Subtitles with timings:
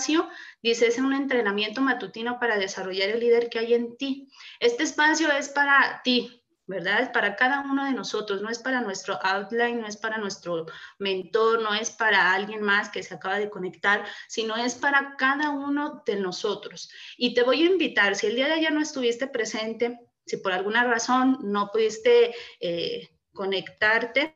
[0.00, 0.28] espacio
[0.62, 4.28] dice es un entrenamiento matutino para desarrollar el líder que hay en ti.
[4.58, 7.02] Este espacio es para ti, ¿verdad?
[7.02, 10.66] Es para cada uno de nosotros, no es para nuestro outline, no es para nuestro
[10.98, 15.50] mentor, no es para alguien más que se acaba de conectar, sino es para cada
[15.50, 16.90] uno de nosotros.
[17.18, 20.52] Y te voy a invitar, si el día de ayer no estuviste presente, si por
[20.52, 24.32] alguna razón no pudiste eh, conectarte,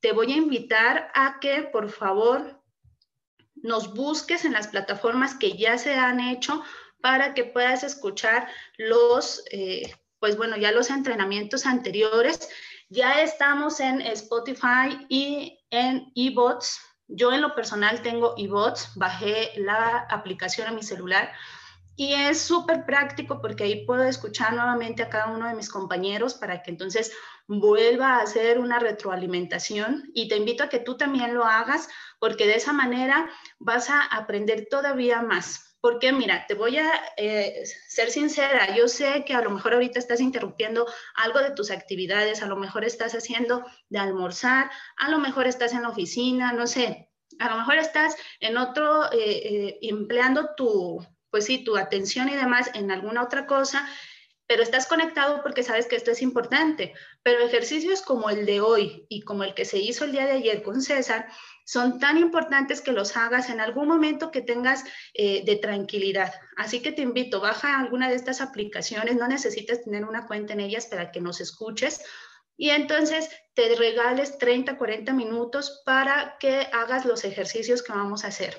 [0.00, 2.57] te voy a invitar a que por favor
[3.62, 6.62] nos busques en las plataformas que ya se han hecho
[7.00, 9.42] para que puedas escuchar los...
[9.50, 12.48] Eh, pues bueno, ya los entrenamientos anteriores,
[12.88, 16.80] ya estamos en Spotify y en eBots.
[17.06, 21.32] Yo en lo personal tengo eBots, bajé la aplicación a mi celular
[21.98, 26.34] y es súper práctico porque ahí puedo escuchar nuevamente a cada uno de mis compañeros
[26.34, 27.10] para que entonces
[27.48, 31.88] vuelva a hacer una retroalimentación y te invito a que tú también lo hagas
[32.20, 35.76] porque de esa manera vas a aprender todavía más.
[35.80, 39.98] Porque mira, te voy a eh, ser sincera, yo sé que a lo mejor ahorita
[39.98, 40.86] estás interrumpiendo
[41.16, 45.72] algo de tus actividades, a lo mejor estás haciendo de almorzar, a lo mejor estás
[45.72, 51.04] en la oficina, no sé, a lo mejor estás en otro, eh, eh, empleando tu,
[51.30, 53.88] pues sí, tu atención y demás en alguna otra cosa,
[54.48, 56.94] pero estás conectado porque sabes que esto es importante.
[57.22, 60.32] Pero ejercicios como el de hoy y como el que se hizo el día de
[60.32, 61.28] ayer con César,
[61.66, 66.32] son tan importantes que los hagas en algún momento que tengas eh, de tranquilidad.
[66.56, 70.60] Así que te invito, baja alguna de estas aplicaciones, no necesitas tener una cuenta en
[70.60, 72.02] ellas para que nos escuches.
[72.56, 78.28] Y entonces te regales 30, 40 minutos para que hagas los ejercicios que vamos a
[78.28, 78.56] hacer.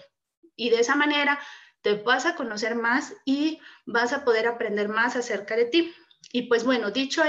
[0.55, 1.39] Y de esa manera
[1.81, 5.93] te vas a conocer más y vas a poder aprender más acerca de ti.
[6.31, 7.23] Y pues bueno, dicho,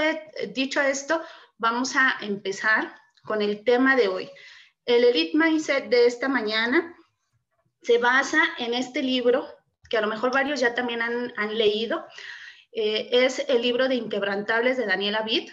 [0.49, 1.21] dicho esto,
[1.57, 4.29] vamos a empezar con el tema de hoy.
[4.85, 6.95] El Elite Mindset de esta mañana
[7.81, 9.47] se basa en este libro,
[9.89, 12.05] que a lo mejor varios ya también han, leído.
[12.71, 15.51] Eh, es el libro de Inquebrantables de Daniela Vitt.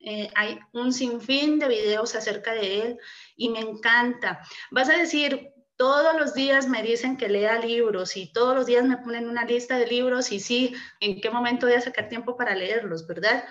[0.00, 2.98] Eh, hay un sinfín de videos acerca de él
[3.36, 4.40] y me encanta.
[4.70, 8.84] Vas a decir, todos los días me dicen que lea libros y todos los días
[8.84, 12.36] me ponen una lista de libros y sí, ¿en qué momento voy a sacar tiempo
[12.36, 13.44] para leerlos, verdad?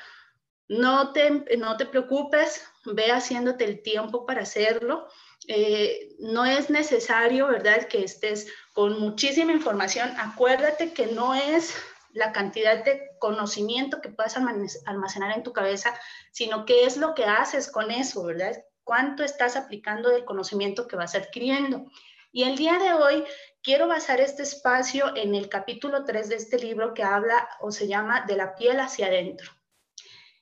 [0.68, 5.08] No te, no te preocupes, ve haciéndote el tiempo para hacerlo.
[5.48, 10.12] Eh, no es necesario, ¿verdad?, que estés con muchísima información.
[10.18, 11.74] Acuérdate que no es
[12.12, 15.98] la cantidad de conocimiento que puedas almacenar en tu cabeza,
[16.34, 18.62] sino qué es lo que haces con eso, ¿verdad?
[18.84, 21.86] ¿Cuánto estás aplicando del conocimiento que vas adquiriendo?
[22.32, 23.24] Y el día de hoy
[23.64, 27.88] quiero basar este espacio en el capítulo 3 de este libro que habla o se
[27.88, 29.52] llama De la piel hacia adentro.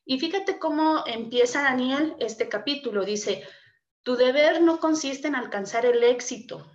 [0.06, 3.06] Y fíjate cómo empieza Daniel este capítulo.
[3.06, 3.47] Dice,
[4.03, 6.66] tu deber no consiste en alcanzar el éxito,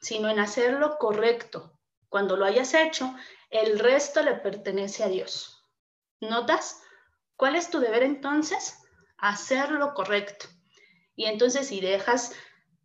[0.00, 1.78] sino en hacer lo correcto.
[2.08, 3.14] Cuando lo hayas hecho,
[3.50, 5.64] el resto le pertenece a Dios.
[6.20, 6.82] ¿Notas?
[7.36, 8.76] ¿Cuál es tu deber entonces?
[9.18, 10.46] Hacer lo correcto.
[11.14, 12.32] Y entonces si dejas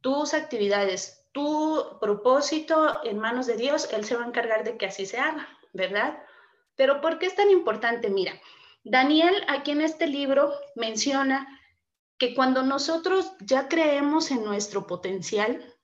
[0.02, 4.86] tus actividades, tu propósito en manos de Dios, Él se va a encargar de que
[4.86, 6.18] así se haga, ¿verdad?
[6.78, 8.10] Pero ¿por qué es tan importante?
[8.10, 8.40] Mira,
[8.86, 11.60] Daniel aquí en este libro menciona
[12.18, 15.76] que cuando nosotros ya creemos en nuestro potencial,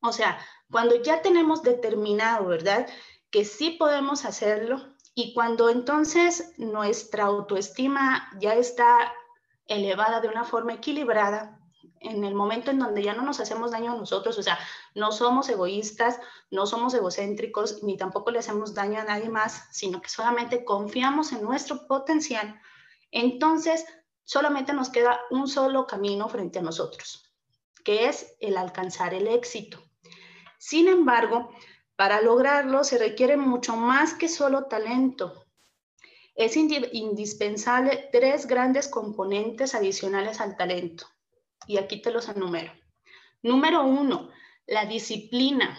[0.00, 0.38] o sea,
[0.70, 2.86] cuando ya tenemos determinado, ¿verdad?
[3.30, 9.12] Que sí podemos hacerlo y cuando entonces nuestra autoestima ya está
[9.66, 11.58] elevada de una forma equilibrada,
[12.04, 14.58] en el momento en donde ya no nos hacemos daño a nosotros, o sea,
[14.94, 16.20] no somos egoístas,
[16.50, 21.32] no somos egocéntricos, ni tampoco le hacemos daño a nadie más, sino que solamente confiamos
[21.32, 22.60] en nuestro potencial,
[23.10, 23.84] entonces
[24.22, 27.32] solamente nos queda un solo camino frente a nosotros,
[27.84, 29.82] que es el alcanzar el éxito.
[30.58, 31.50] Sin embargo,
[31.96, 35.44] para lograrlo se requiere mucho más que solo talento.
[36.34, 41.06] Es indispensable tres grandes componentes adicionales al talento
[41.66, 42.72] y aquí te los enumero.
[43.42, 44.30] Número uno,
[44.66, 45.78] la disciplina.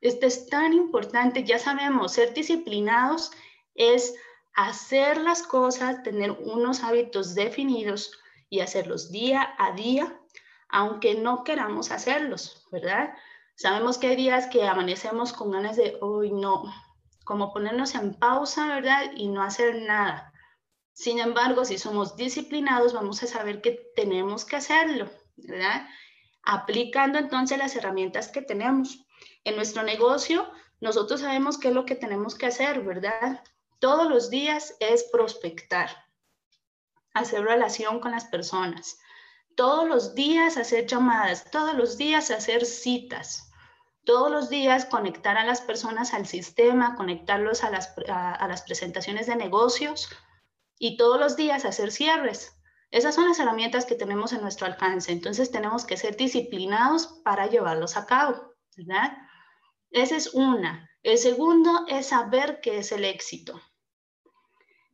[0.00, 3.30] Este es tan importante, ya sabemos, ser disciplinados
[3.74, 4.14] es
[4.54, 8.12] hacer las cosas, tener unos hábitos definidos
[8.50, 10.20] y hacerlos día a día,
[10.68, 13.14] aunque no queramos hacerlos, ¿verdad?
[13.54, 16.64] Sabemos que hay días que amanecemos con ganas de, hoy no,
[17.24, 19.12] como ponernos en pausa, ¿verdad?
[19.14, 20.31] Y no hacer nada.
[20.92, 25.86] Sin embargo, si somos disciplinados, vamos a saber que tenemos que hacerlo, ¿verdad?
[26.42, 29.06] Aplicando entonces las herramientas que tenemos.
[29.44, 30.50] En nuestro negocio,
[30.80, 33.42] nosotros sabemos qué es lo que tenemos que hacer, ¿verdad?
[33.78, 35.90] Todos los días es prospectar,
[37.14, 38.98] hacer relación con las personas,
[39.56, 43.50] todos los días hacer llamadas, todos los días hacer citas,
[44.04, 49.26] todos los días conectar a las personas al sistema, conectarlos a las, a las presentaciones
[49.26, 50.08] de negocios
[50.82, 52.58] y todos los días hacer cierres.
[52.90, 55.12] Esas son las herramientas que tenemos en nuestro alcance.
[55.12, 59.16] Entonces tenemos que ser disciplinados para llevarlos a cabo, ¿verdad?
[59.92, 60.90] Esa es una.
[61.04, 63.62] El segundo es saber qué es el éxito.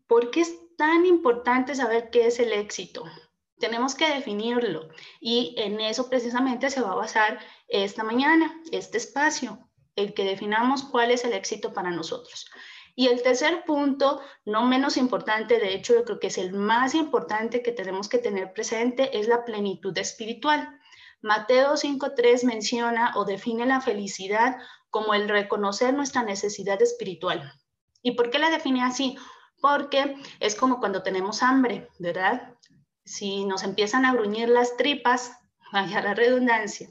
[0.06, 3.05] ¿Por qué es tan importante saber qué es el éxito?
[3.58, 4.90] Tenemos que definirlo
[5.20, 10.82] y en eso precisamente se va a basar esta mañana, este espacio, el que definamos
[10.82, 12.44] cuál es el éxito para nosotros.
[12.98, 16.96] Y el tercer punto, no menos importante, de hecho yo creo que es el más
[16.96, 20.80] importante que tenemos que tener presente, es la plenitud espiritual.
[21.22, 24.56] Mateo 5.3 menciona o define la felicidad
[24.90, 27.52] como el reconocer nuestra necesidad espiritual.
[28.02, 29.16] ¿Y por qué la define así?
[29.60, 32.52] Porque es como cuando tenemos hambre, ¿verdad?
[33.04, 35.38] Si nos empiezan a gruñir las tripas,
[35.72, 36.88] vaya la redundancia,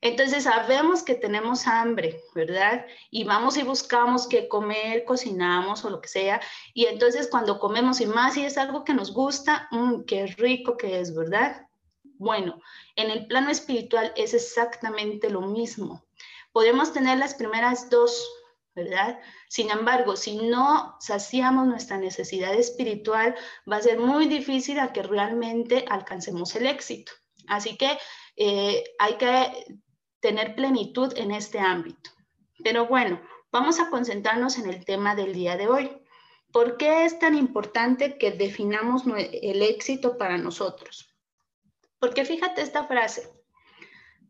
[0.00, 2.86] entonces sabemos que tenemos hambre, ¿verdad?
[3.10, 6.40] Y vamos y buscamos qué comer, cocinamos o lo que sea.
[6.72, 10.76] Y entonces cuando comemos y más si es algo que nos gusta, mmm, qué rico
[10.76, 11.66] que es, ¿verdad?
[12.02, 12.60] Bueno,
[12.94, 16.04] en el plano espiritual es exactamente lo mismo.
[16.52, 18.24] Podemos tener las primeras dos,
[18.76, 19.18] ¿verdad?
[19.48, 23.34] Sin embargo, si no saciamos nuestra necesidad espiritual,
[23.70, 27.12] va a ser muy difícil a que realmente alcancemos el éxito.
[27.48, 27.98] Así que
[28.36, 29.80] eh, hay que
[30.20, 32.10] tener plenitud en este ámbito.
[32.62, 33.20] Pero bueno,
[33.52, 35.90] vamos a concentrarnos en el tema del día de hoy.
[36.52, 41.14] ¿Por qué es tan importante que definamos el éxito para nosotros?
[41.98, 43.30] Porque fíjate esta frase.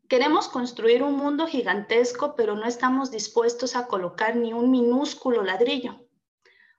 [0.09, 6.01] Queremos construir un mundo gigantesco, pero no estamos dispuestos a colocar ni un minúsculo ladrillo.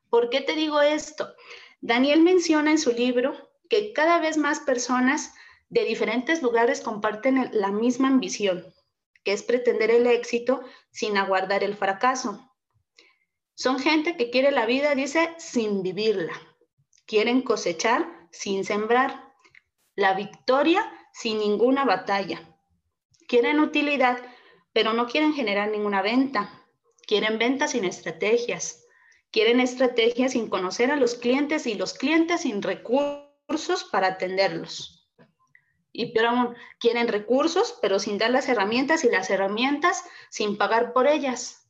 [0.10, 1.34] ¿Por qué te digo esto?
[1.80, 3.36] Daniel menciona en su libro
[3.70, 5.34] que cada vez más personas
[5.70, 8.66] de diferentes lugares comparten la misma ambición,
[9.24, 10.62] que es pretender el éxito
[10.92, 12.50] sin aguardar el fracaso.
[13.56, 16.34] Son gente que quiere la vida, dice, sin vivirla.
[17.06, 19.34] Quieren cosechar sin sembrar.
[19.96, 22.58] La victoria sin ninguna batalla.
[23.28, 24.18] Quieren utilidad,
[24.72, 26.64] pero no quieren generar ninguna venta.
[27.06, 28.86] Quieren ventas sin estrategias.
[29.32, 34.99] Quieren estrategias sin conocer a los clientes y los clientes sin recursos para atenderlos.
[35.92, 41.08] Y peor quieren recursos, pero sin dar las herramientas y las herramientas sin pagar por
[41.08, 41.68] ellas.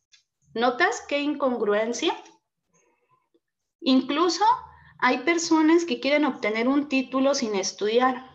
[0.53, 2.15] ¿Notas qué incongruencia?
[3.81, 4.43] Incluso
[4.99, 8.29] hay personas que quieren obtener un título sin estudiar.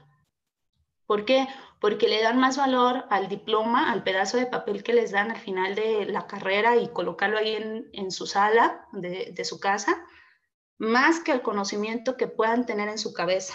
[1.07, 1.47] ¿Por qué?
[1.81, 5.37] Porque le dan más valor al diploma, al pedazo de papel que les dan al
[5.37, 10.03] final de la carrera y colocarlo ahí en, su sala de, de su casa,
[10.79, 13.55] más que al conocimiento que puedan tener en su cabeza.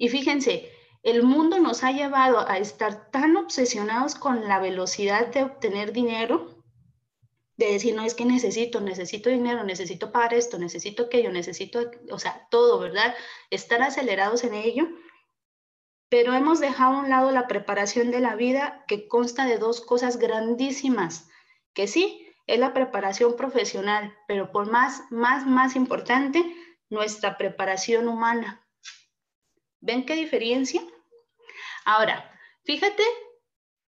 [0.00, 5.42] Y fíjense, el mundo nos ha llevado a estar tan obsesionados con la velocidad de
[5.42, 6.64] obtener dinero,
[7.58, 12.18] de decir, no, es que necesito, necesito dinero, necesito pagar esto, necesito aquello, necesito, o
[12.18, 13.14] sea, todo, ¿verdad?
[13.50, 14.88] Estar acelerados en ello,
[16.08, 19.82] pero hemos dejado a un lado la preparación de la vida que consta de dos
[19.82, 21.28] cosas grandísimas,
[21.74, 26.42] que sí, es la preparación profesional, pero por más, más, más importante,
[26.88, 28.66] nuestra preparación humana.
[29.80, 30.82] ¿Ven qué diferencia?
[31.84, 33.02] Ahora, fíjate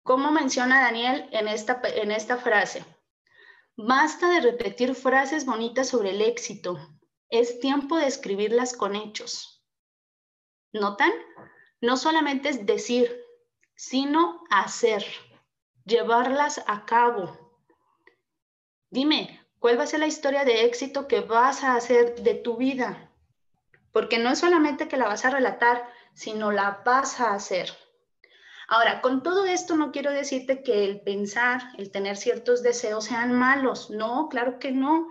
[0.02, 2.84] cómo menciona Daniel en esta, en esta frase.
[3.76, 6.78] Basta de repetir frases bonitas sobre el éxito.
[7.28, 9.64] Es tiempo de escribirlas con hechos.
[10.72, 11.12] ¿Notan?
[11.80, 13.24] No solamente es decir,
[13.74, 15.04] sino hacer,
[15.84, 17.56] llevarlas a cabo.
[18.90, 22.56] Dime, ¿cuál va a ser la historia de éxito que vas a hacer de tu
[22.56, 23.09] vida?
[23.92, 27.70] Porque no es solamente que la vas a relatar, sino la vas a hacer.
[28.68, 33.32] Ahora, con todo esto no quiero decirte que el pensar, el tener ciertos deseos sean
[33.32, 33.90] malos.
[33.90, 35.08] No, claro que no.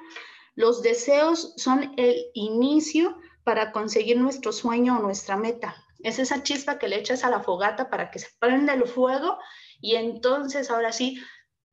[0.55, 5.75] Los deseos son el inicio para conseguir nuestro sueño o nuestra meta.
[5.99, 9.37] Es esa chispa que le echas a la fogata para que se prenda el fuego
[9.81, 11.21] y entonces ahora sí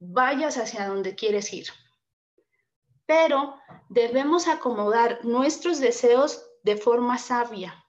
[0.00, 1.68] vayas hacia donde quieres ir.
[3.06, 3.56] Pero
[3.88, 7.87] debemos acomodar nuestros deseos de forma sabia.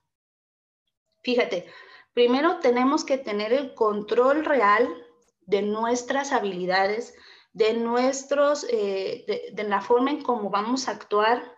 [1.24, 1.66] Fíjate,
[2.14, 4.88] primero tenemos que tener el control real
[5.42, 7.16] de nuestras habilidades,
[7.54, 11.58] de nuestros, eh, de, de la forma en cómo vamos a actuar.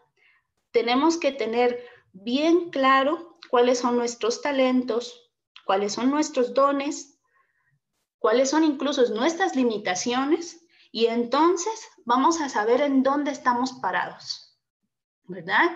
[0.71, 5.29] Tenemos que tener bien claro cuáles son nuestros talentos,
[5.65, 7.19] cuáles son nuestros dones,
[8.17, 14.57] cuáles son incluso nuestras limitaciones y entonces vamos a saber en dónde estamos parados,
[15.25, 15.69] ¿verdad?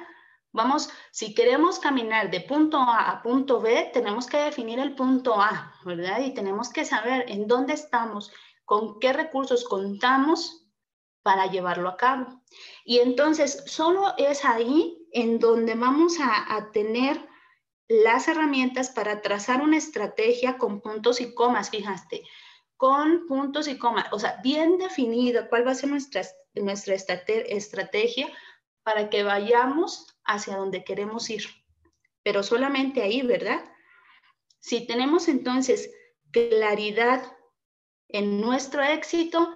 [0.54, 5.42] Vamos, si queremos caminar de punto A a punto B, tenemos que definir el punto
[5.42, 6.22] A, ¿verdad?
[6.22, 8.32] Y tenemos que saber en dónde estamos,
[8.64, 10.68] con qué recursos contamos
[11.24, 12.44] para llevarlo a cabo.
[12.86, 17.28] Y entonces, solo es ahí en donde vamos a, a tener
[17.88, 22.24] las herramientas para trazar una estrategia con puntos y comas, fíjate,
[22.78, 26.22] con puntos y comas, o sea, bien definido cuál va a ser nuestra,
[26.54, 28.32] nuestra estrategia
[28.84, 31.44] para que vayamos hacia donde queremos ir.
[32.24, 33.64] Pero solamente ahí, ¿verdad?
[34.60, 35.92] Si tenemos entonces
[36.32, 37.22] claridad
[38.08, 39.56] en nuestro éxito,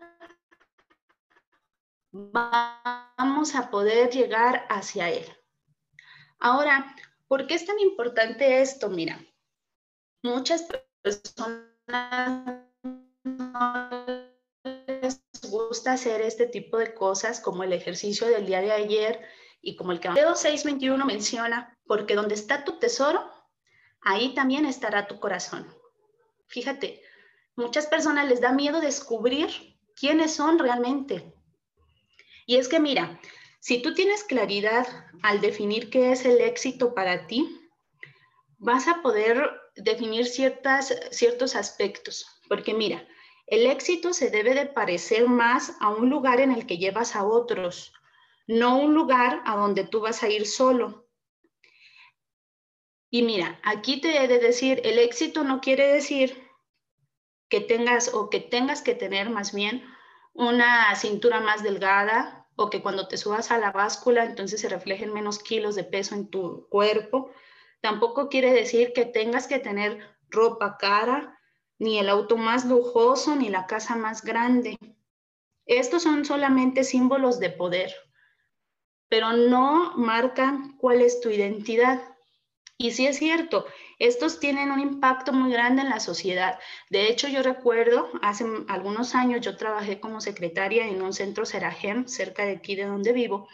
[2.12, 5.26] vamos a poder llegar hacia él.
[6.40, 6.96] Ahora,
[7.28, 8.90] ¿por qué es tan importante esto?
[8.90, 9.20] Mira,
[10.24, 10.68] muchas
[11.02, 11.64] personas
[13.24, 13.90] no
[15.02, 19.26] les gusta hacer este tipo de cosas como el ejercicio del día de ayer
[19.62, 23.30] y como el Mateo 6:21 menciona, porque donde está tu tesoro,
[24.02, 25.68] ahí también estará tu corazón.
[26.48, 27.02] Fíjate,
[27.56, 29.50] muchas personas les da miedo descubrir
[29.96, 31.34] quiénes son realmente.
[32.46, 33.20] Y es que mira,
[33.60, 34.88] si tú tienes claridad
[35.24, 37.60] al definir qué es el éxito para ti,
[38.58, 42.26] vas a poder definir ciertas, ciertos aspectos.
[42.48, 43.06] Porque mira,
[43.48, 47.26] el éxito se debe de parecer más a un lugar en el que llevas a
[47.26, 47.94] otros,
[48.48, 51.08] no un lugar a donde tú vas a ir solo.
[53.10, 56.44] Y mira, aquí te he de decir, el éxito no quiere decir
[57.50, 59.84] que tengas o que tengas que tener más bien
[60.34, 65.14] una cintura más delgada o que cuando te subas a la báscula entonces se reflejen
[65.14, 67.32] menos kilos de peso en tu cuerpo.
[67.82, 70.00] Tampoco quiere decir que tengas que tener
[70.30, 71.40] ropa cara
[71.80, 74.78] ni el auto más lujoso, ni la casa más grande.
[75.66, 77.94] Estos son solamente símbolos de poder,
[79.10, 82.02] pero no marcan cuál es tu identidad.
[82.78, 83.66] Y sí es cierto,
[83.98, 86.60] estos tienen un impacto muy grande en la sociedad.
[86.92, 92.08] De hecho, yo recuerdo, hace algunos años yo trabajé como secretaria en un centro Serajem,
[92.08, 93.48] cerca de aquí de donde vivo,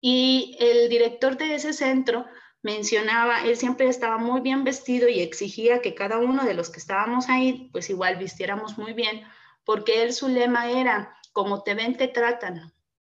[0.00, 2.26] y el director de ese centro
[2.62, 6.80] mencionaba, él siempre estaba muy bien vestido y exigía que cada uno de los que
[6.80, 9.22] estábamos ahí, pues igual vistiéramos muy bien,
[9.64, 12.72] porque él su lema era, como te ven, te tratan.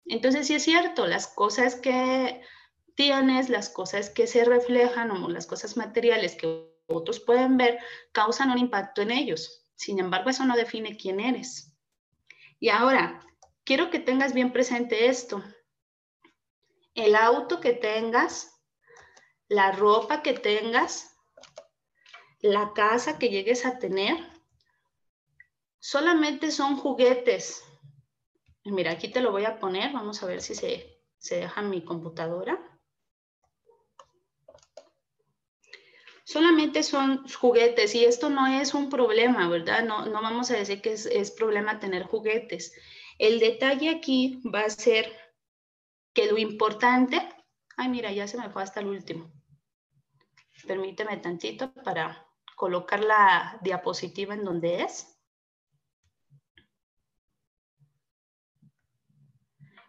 [0.09, 2.41] Entonces sí es cierto, las cosas que
[2.95, 7.79] tienes, las cosas que se reflejan o las cosas materiales que otros pueden ver,
[8.11, 9.65] causan un impacto en ellos.
[9.75, 11.75] Sin embargo, eso no define quién eres.
[12.59, 13.19] Y ahora,
[13.63, 15.43] quiero que tengas bien presente esto.
[16.95, 18.57] El auto que tengas
[19.49, 21.15] la ropa que tengas,
[22.39, 24.17] la casa que llegues a tener,
[25.79, 27.63] solamente son juguetes.
[28.71, 31.83] Mira, aquí te lo voy a poner, vamos a ver si se, deja en mi
[31.83, 32.59] computadora.
[36.25, 39.83] Solamente son juguetes y esto no es un problema, ¿verdad?
[39.83, 42.73] No, no vamos a decir que es, es problema tener juguetes.
[43.17, 45.15] El detalle aquí va a ser
[46.13, 47.21] que lo importante,
[47.77, 49.31] ay mira, ya se me fue hasta el último.
[50.67, 55.16] Permíteme tantito para colocar la diapositiva en donde es.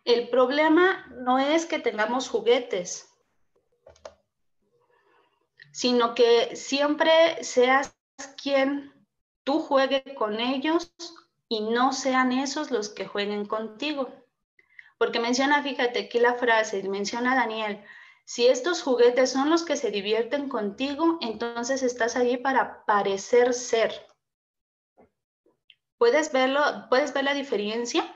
[0.08, 3.14] El problema no es que tengamos juguetes,
[5.70, 7.94] sino que siempre seas
[8.42, 8.90] quien
[9.44, 10.94] tú juegue con ellos
[11.46, 14.08] y no sean esos los que jueguen contigo.
[14.96, 17.84] Porque menciona, fíjate aquí la frase, menciona Daniel,
[18.24, 23.92] si estos juguetes son los que se divierten contigo, entonces estás allí para parecer ser.
[25.98, 26.62] ¿Puedes verlo?
[26.88, 28.10] ¿Puedes ver la diferencia?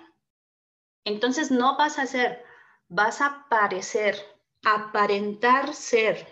[1.04, 2.44] Entonces no vas a ser,
[2.88, 4.16] vas a parecer,
[4.64, 6.26] aparentar ser.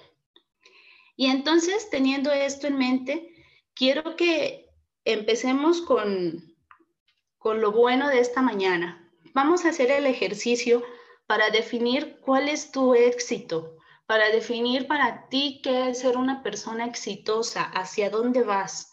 [1.17, 3.35] Y entonces, teniendo esto en mente,
[3.75, 4.71] quiero que
[5.05, 6.55] empecemos con,
[7.39, 9.11] con lo bueno de esta mañana.
[9.35, 10.83] Vamos a hacer el ejercicio
[11.27, 16.85] para definir cuál es tu éxito, para definir para ti qué es ser una persona
[16.85, 18.93] exitosa, hacia dónde vas.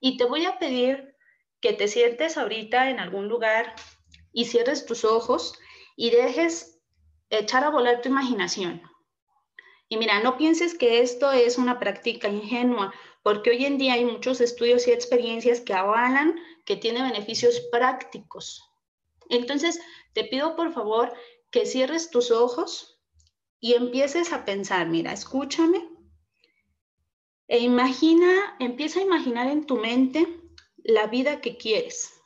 [0.00, 1.14] Y te voy a pedir
[1.60, 3.74] que te sientes ahorita en algún lugar
[4.32, 5.58] y cierres tus ojos
[5.96, 6.78] y dejes
[7.30, 8.82] echar a volar tu imaginación.
[9.88, 14.04] Y mira, no pienses que esto es una práctica ingenua, porque hoy en día hay
[14.04, 18.62] muchos estudios y experiencias que avalan que tiene beneficios prácticos.
[19.28, 19.80] Entonces,
[20.12, 21.12] te pido por favor
[21.50, 23.00] que cierres tus ojos
[23.58, 25.88] y empieces a pensar, mira, escúchame
[27.50, 30.40] e imagina, empieza a imaginar en tu mente
[30.84, 32.19] la vida que quieres.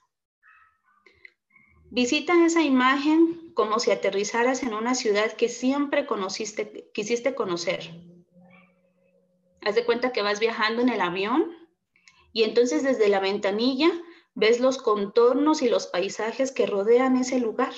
[1.95, 6.09] Visita esa imagen como si aterrizaras en una ciudad que siempre
[6.93, 7.89] quisiste conocer.
[9.63, 11.57] Haz de cuenta que vas viajando en el avión
[12.33, 13.93] y entonces desde la ventanilla
[14.35, 17.73] ves los contornos y los paisajes que rodean ese lugar.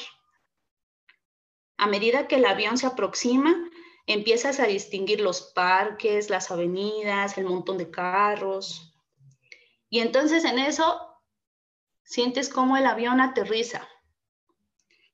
[1.76, 3.54] A medida que el avión se aproxima,
[4.06, 8.96] empiezas a distinguir los parques, las avenidas, el montón de carros.
[9.90, 11.06] Y entonces en eso
[12.02, 13.86] sientes cómo el avión aterriza.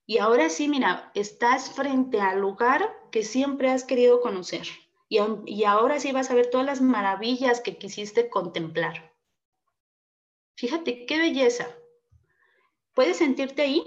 [0.05, 4.67] Y ahora sí, mira, estás frente al lugar que siempre has querido conocer.
[5.07, 9.13] Y, ahora sí vas a ver todas las maravillas que quisiste contemplar.
[10.55, 11.67] Fíjate qué belleza.
[12.93, 13.83] ¿Puedes sentirte ahí?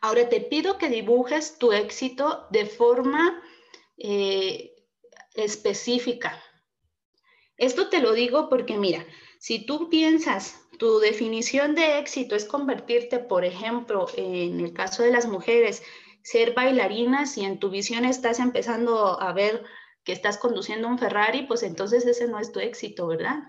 [0.00, 3.42] Ahora te pido que dibujes tu éxito de forma
[3.96, 4.74] eh,
[5.34, 6.42] específica.
[7.56, 9.06] Esto te lo digo porque mira,
[9.38, 15.10] si tú piensas, tu definición de éxito es convertirte, por ejemplo, en el caso de
[15.10, 15.82] las mujeres,
[16.22, 19.64] ser bailarinas y en tu visión estás empezando a ver
[20.04, 23.44] que estás conduciendo un Ferrari, pues entonces ese no es tu éxito, ¿verdad?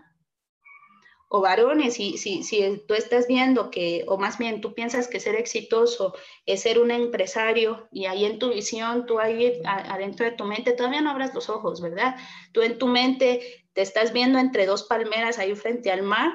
[1.28, 5.20] o varones, si, si, si tú estás viendo que, o más bien tú piensas que
[5.20, 6.14] ser exitoso
[6.46, 10.72] es ser un empresario y ahí en tu visión, tú ahí adentro de tu mente,
[10.72, 12.16] todavía no abras los ojos, ¿verdad?
[12.54, 16.32] Tú en tu mente te estás viendo entre dos palmeras ahí frente al mar,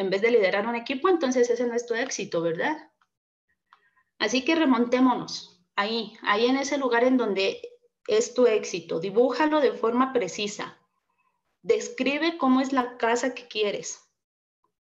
[0.00, 2.90] en vez de liderar un equipo, entonces ese no es tu éxito, ¿verdad?
[4.18, 7.62] Así que remontémonos ahí, ahí en ese lugar en donde
[8.06, 10.76] es tu éxito, dibújalo de forma precisa
[11.62, 14.00] Describe cómo es la casa que quieres.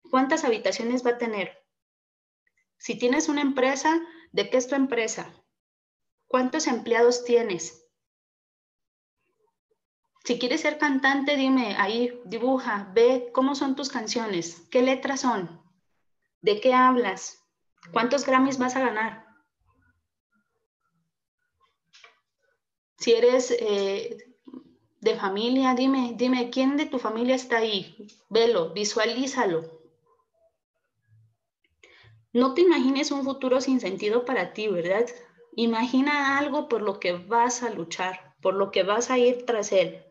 [0.09, 1.57] ¿Cuántas habitaciones va a tener?
[2.77, 3.99] Si tienes una empresa,
[4.31, 5.33] ¿de qué es tu empresa?
[6.27, 7.88] ¿Cuántos empleados tienes?
[10.23, 15.61] Si quieres ser cantante, dime ahí, dibuja, ve cómo son tus canciones, qué letras son,
[16.41, 17.43] de qué hablas,
[17.91, 19.25] cuántos Grammys vas a ganar.
[22.97, 24.17] Si eres eh,
[24.99, 27.95] de familia, dime, dime, ¿quién de tu familia está ahí?
[28.29, 29.79] Velo, visualízalo.
[32.33, 35.07] No te imagines un futuro sin sentido para ti, ¿verdad?
[35.55, 39.71] Imagina algo por lo que vas a luchar, por lo que vas a ir tras
[39.71, 40.03] él.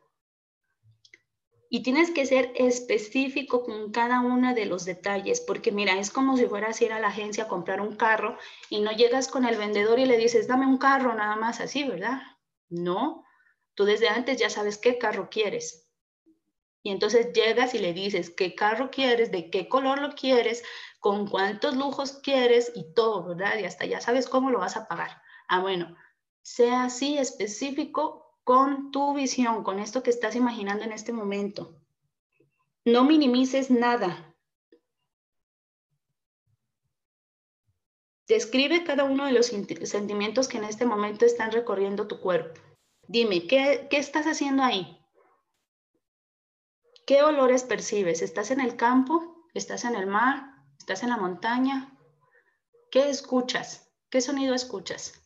[1.70, 6.36] Y tienes que ser específico con cada uno de los detalles, porque mira, es como
[6.36, 8.38] si fueras a ir a la agencia a comprar un carro
[8.70, 11.84] y no llegas con el vendedor y le dices, dame un carro nada más así,
[11.84, 12.22] ¿verdad?
[12.70, 13.24] No,
[13.78, 15.88] Tú desde antes ya sabes qué carro quieres.
[16.82, 20.64] Y entonces llegas y le dices qué carro quieres, de qué color lo quieres,
[20.98, 23.56] con cuántos lujos quieres y todo, ¿verdad?
[23.56, 25.22] Y hasta ya sabes cómo lo vas a pagar.
[25.46, 25.96] Ah, bueno,
[26.42, 31.76] sea así específico con tu visión, con esto que estás imaginando en este momento.
[32.86, 34.34] No minimices nada.
[38.26, 42.58] Describe cada uno de los sentimientos que en este momento están recorriendo tu cuerpo.
[43.06, 44.98] Dime, ¿qué, estás haciendo ahí?
[47.06, 48.22] ¿Qué olores percibes?
[48.22, 49.44] ¿Estás en el campo?
[49.52, 50.54] ¿Estás en el mar?
[50.78, 51.98] ¿Estás en la montaña?
[52.90, 53.92] ¿Qué escuchas?
[54.08, 55.22] ¿Qué sonido escuchas?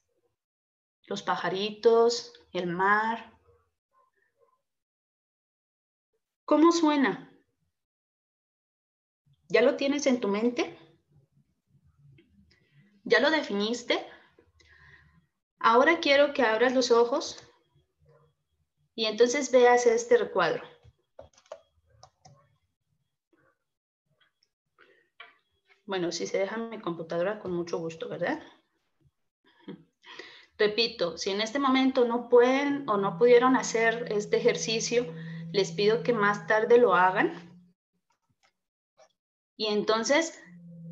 [1.07, 3.33] Los pajaritos, el mar.
[6.45, 7.31] ¿Cómo suena?
[9.49, 10.79] ¿Ya lo tienes en tu mente?
[13.05, 14.07] ¿Ya lo definiste?
[15.59, 17.43] Ahora quiero que abras los ojos
[18.95, 20.63] y entonces veas este recuadro.
[25.85, 28.43] Bueno, si se deja mi computadora, con mucho gusto, ¿verdad?
[30.59, 35.13] Repito, si en este momento no pueden o no pudieron hacer este ejercicio,
[35.53, 37.51] les pido que más tarde lo hagan.
[39.57, 40.41] Y entonces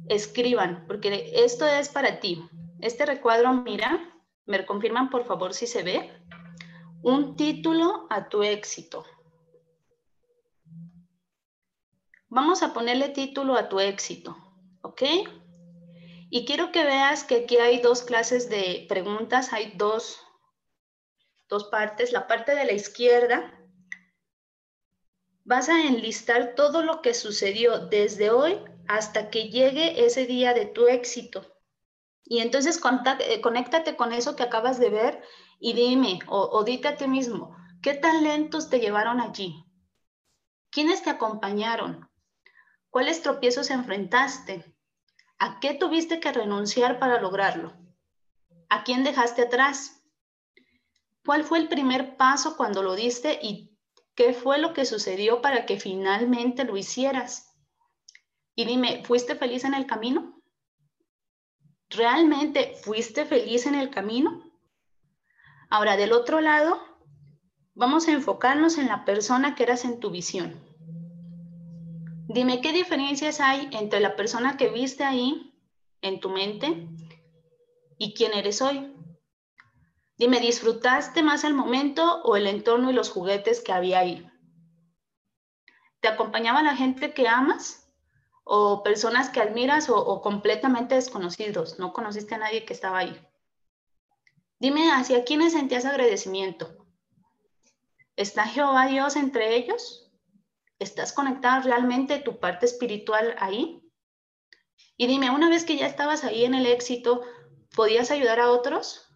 [0.09, 2.43] escriban, porque esto es para ti.
[2.81, 4.13] Este recuadro, mira,
[4.47, 6.11] me confirman por favor si se ve.
[7.03, 9.05] Un título a tu éxito.
[12.29, 14.37] Vamos a ponerle título a tu éxito,
[14.83, 15.03] ¿ok?
[16.33, 20.21] Y quiero que veas que aquí hay dos clases de preguntas, hay dos,
[21.49, 22.13] dos partes.
[22.13, 23.61] La parte de la izquierda,
[25.45, 30.67] vas a enlistar todo lo que sucedió desde hoy hasta que llegue ese día de
[30.67, 31.45] tu éxito.
[32.25, 32.81] Y entonces
[33.19, 35.23] eh, conéctate con eso que acabas de ver
[35.59, 39.65] y dime o, o dite a ti mismo, ¿qué talentos te llevaron allí?
[40.71, 42.09] ¿Quiénes te acompañaron?
[42.89, 44.77] ¿Cuáles tropiezos enfrentaste?
[45.43, 47.73] ¿A qué tuviste que renunciar para lograrlo?
[48.69, 50.05] ¿A quién dejaste atrás?
[51.25, 53.75] ¿Cuál fue el primer paso cuando lo diste y
[54.15, 57.57] qué fue lo que sucedió para que finalmente lo hicieras?
[58.55, 60.43] Y dime, ¿fuiste feliz en el camino?
[61.89, 64.45] ¿Realmente fuiste feliz en el camino?
[65.71, 66.79] Ahora, del otro lado,
[67.73, 70.70] vamos a enfocarnos en la persona que eras en tu visión.
[72.33, 75.53] Dime qué diferencias hay entre la persona que viste ahí
[76.01, 76.87] en tu mente
[77.99, 78.95] y quién eres hoy.
[80.17, 84.25] Dime, ¿disfrutaste más el momento o el entorno y los juguetes que había ahí?
[85.99, 87.85] ¿Te acompañaba la gente que amas
[88.45, 91.81] o personas que admiras o, completamente desconocidos?
[91.81, 93.21] No conociste a nadie que estaba ahí.
[94.61, 96.87] Dime, ¿hacia quiénes sentías agradecimiento?
[98.15, 100.00] ¿Está Jehová Dios entre ellos?
[100.81, 103.87] ¿Estás conectado realmente tu parte espiritual ahí?
[104.97, 107.21] Y dime, una vez que ya estabas ahí en el éxito,
[107.77, 109.07] ¿podías ayudar a otros?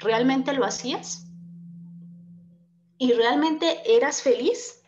[0.00, 1.24] ¿Realmente lo hacías?
[2.98, 4.82] ¿Y realmente eras feliz?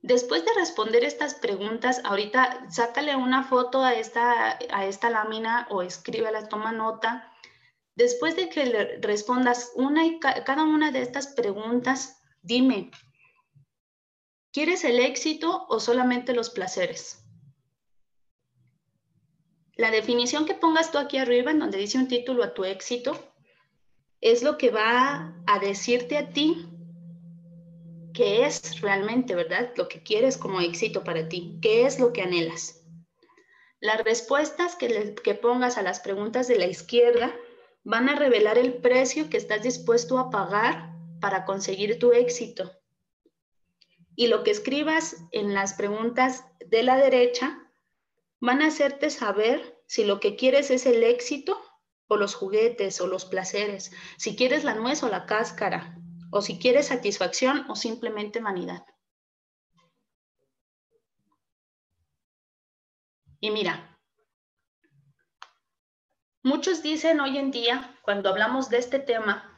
[0.00, 5.82] Después de responder estas preguntas, ahorita sácale una foto a esta, a esta lámina o
[5.82, 7.30] escríbela, toma nota.
[7.96, 12.92] Después de que le respondas una y cada una de estas preguntas, dime,
[14.56, 17.22] ¿Quieres el éxito o solamente los placeres?
[19.74, 23.18] La definición que pongas tú aquí arriba, en donde dice un título a tu éxito,
[24.22, 26.70] es lo que va a decirte a ti
[28.14, 29.74] qué es realmente, ¿verdad?
[29.76, 32.82] Lo que quieres como éxito para ti, qué es lo que anhelas.
[33.78, 37.36] Las respuestas que, que pongas a las preguntas de la izquierda
[37.84, 42.72] van a revelar el precio que estás dispuesto a pagar para conseguir tu éxito
[44.16, 47.62] y lo que escribas en las preguntas de la derecha
[48.40, 51.60] van a hacerte saber si lo que quieres es el éxito
[52.08, 55.98] o los juguetes o los placeres, si quieres la nuez o la cáscara,
[56.32, 58.84] o si quieres satisfacción o simplemente vanidad.
[63.40, 63.98] Y mira,
[66.42, 69.52] muchos dicen hoy en día, cuando hablamos de este tema,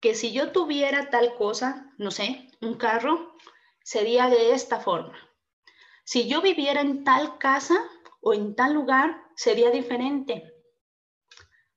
[0.00, 3.34] que si yo tuviera tal cosa, no sé, un carro,
[3.84, 5.16] sería de esta forma.
[6.04, 7.76] Si yo viviera en tal casa
[8.20, 10.52] o en tal lugar, sería diferente.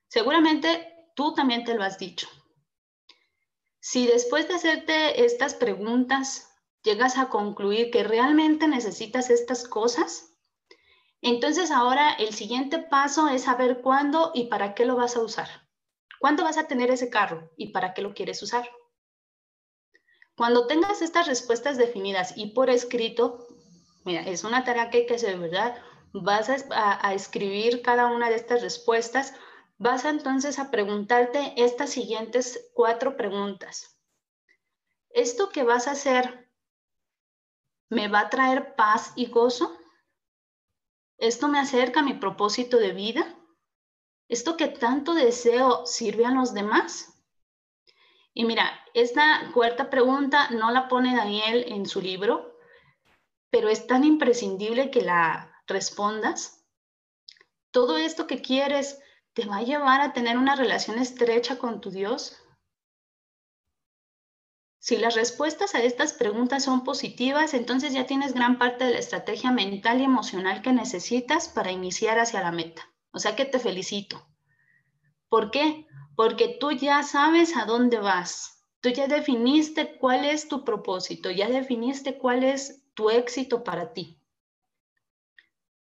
[0.07, 2.27] Seguramente tú también te lo has dicho.
[3.79, 6.49] Si después de hacerte estas preguntas
[6.81, 10.33] llegas a concluir que realmente necesitas estas cosas,
[11.21, 15.47] entonces ahora el siguiente paso es saber cuándo y para qué lo vas a usar.
[16.19, 18.69] ¿Cuándo vas a tener ese carro y para qué lo quieres usar?
[20.37, 23.47] Cuando tengas estas respuestas definidas y por escrito,
[24.05, 25.75] mira, es una tarea que hay que hacer, ¿verdad?
[26.13, 29.33] Vas a, escribir cada una de estas respuestas,
[29.79, 33.97] vas entonces a preguntarte estas siguientes cuatro preguntas.
[35.09, 36.51] ¿Esto que vas a hacer
[37.89, 39.75] me va a traer paz y gozo?
[41.17, 43.35] ¿Esto me acerca a mi propósito de vida?
[44.29, 47.16] ¿Esto que tanto deseo sirve a los demás?
[48.37, 52.55] Y mira, esta cuarta pregunta no la pone Daniel en su libro,
[53.49, 56.63] pero es tan imprescindible que la respondas.
[57.71, 59.01] ¿Todo esto que quieres
[59.33, 62.37] te va a llevar a tener una relación estrecha con tu Dios?
[64.77, 68.99] Si las respuestas a estas preguntas son positivas, entonces ya tienes gran parte de la
[68.99, 72.87] estrategia mental y emocional que necesitas para iniciar hacia la meta.
[73.09, 74.23] O sea que te felicito.
[75.27, 75.86] ¿Por qué?
[76.17, 81.47] Porque tú ya sabes a dónde vas, tú ya definiste cuál es tu propósito, ya
[81.47, 84.19] definiste cuál es tu éxito para ti.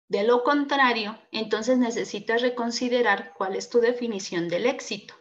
[0.07, 5.13] De lo contrario, entonces necesitas reconsiderar cuál es tu definición del éxito.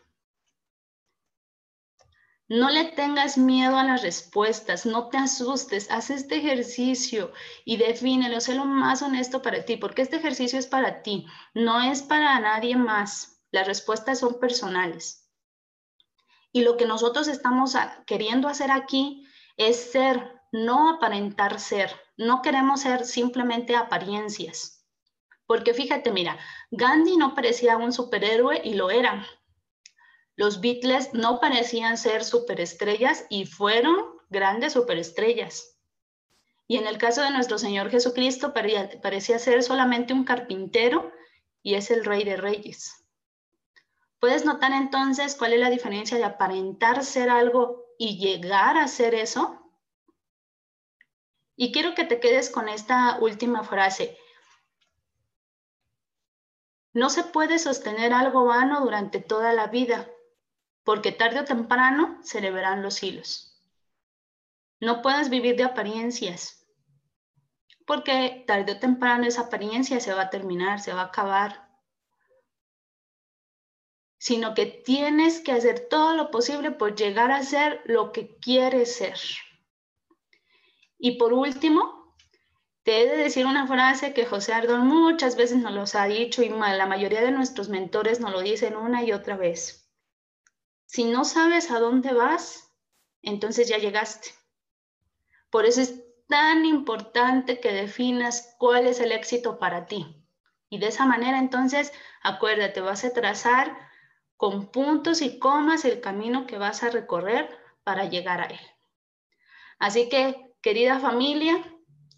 [2.47, 7.33] No le tengas miedo a las respuestas, no te asustes, haz este ejercicio
[7.65, 11.81] y defínelo, sé lo más honesto para ti, porque este ejercicio es para ti, no
[11.81, 13.32] es para nadie más.
[13.53, 15.31] Las respuestas son personales.
[16.51, 21.91] Y lo que nosotros estamos queriendo hacer aquí es ser, no aparentar ser.
[22.17, 24.85] No queremos ser simplemente apariencias.
[25.47, 26.39] Porque fíjate, mira,
[26.71, 29.27] Gandhi no parecía un superhéroe y lo era.
[30.35, 33.97] Los Beatles no parecían ser superestrellas y fueron
[34.31, 35.79] grandes superestrellas.
[36.67, 41.13] Y en el caso de nuestro Señor Jesucristo parecía ser solamente un carpintero
[41.63, 43.02] y es el Rey de Reyes.
[44.23, 49.17] Puedes notar entonces cuál es la diferencia de aparentar ser algo y llegar a ser
[49.17, 49.69] eso.
[51.57, 54.17] Y quiero que te quedes con esta última frase.
[56.93, 60.09] No se puede sostener algo vano durante toda la vida,
[60.85, 63.61] porque tarde o temprano se le verán los hilos.
[64.79, 66.65] No puedes vivir de apariencias,
[67.89, 71.72] porque tarde o temprano esa apariencia se va a terminar, se va a acabar
[74.23, 78.95] sino que tienes que hacer todo lo posible por llegar a ser lo que quieres
[78.95, 79.19] ser.
[80.97, 82.15] Y por último,
[82.85, 86.45] te he de decir una frase que José Ardón muchas veces nos los ha dicho
[86.45, 89.91] y la mayoría de nuestros mentores nos lo dicen una y otra vez.
[90.87, 92.73] Si no sabes a dónde vas,
[93.23, 94.29] entonces ya llegaste.
[95.51, 100.25] Por eso es tan importante que definas cuál es el éxito para ti.
[100.71, 103.91] Y de esa manera, entonces, acuérdate, vas a trazar
[104.43, 107.49] con puntos y comas el camino que vas a recorrer
[107.85, 108.59] para llegar a él.
[109.79, 111.63] Así que, querida familia,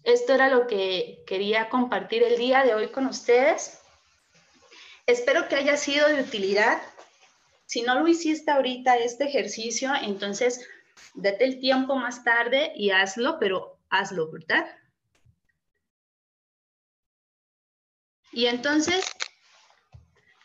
[0.01, 3.79] esto era lo que quería compartir el día de hoy con ustedes.
[5.05, 6.81] Espero que haya sido de utilidad.
[7.67, 10.67] Si no lo hiciste ahorita este ejercicio, entonces
[11.13, 14.65] date el tiempo más tarde y hazlo, pero hazlo, ¿verdad?
[18.31, 19.05] Y entonces,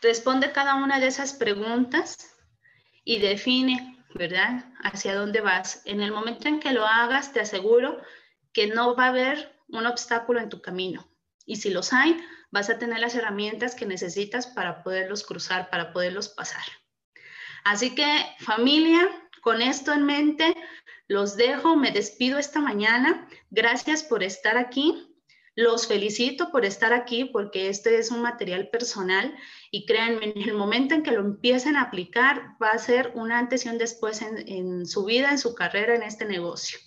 [0.00, 2.16] responde cada una de esas preguntas
[3.04, 4.64] y define, ¿verdad?
[4.82, 5.82] Hacia dónde vas.
[5.84, 8.00] En el momento en que lo hagas, te aseguro
[8.52, 11.08] que no va a haber un obstáculo en tu camino.
[11.46, 12.16] Y si los hay,
[12.50, 16.64] vas a tener las herramientas que necesitas para poderlos cruzar, para poderlos pasar.
[17.64, 19.08] Así que familia,
[19.40, 20.54] con esto en mente,
[21.08, 23.28] los dejo, me despido esta mañana.
[23.50, 25.09] Gracias por estar aquí.
[25.60, 29.36] Los felicito por estar aquí porque este es un material personal
[29.70, 33.30] y créanme, en el momento en que lo empiecen a aplicar va a ser un
[33.30, 36.78] antes y un después en, en su vida, en su carrera, en este negocio.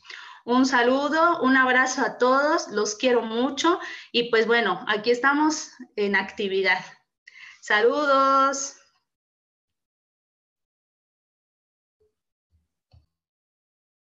[0.43, 3.79] Un saludo, un abrazo a todos, los quiero mucho
[4.11, 6.83] y pues bueno, aquí estamos en actividad.
[7.61, 8.82] Saludos.